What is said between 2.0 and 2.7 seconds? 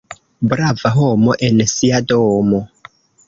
domo.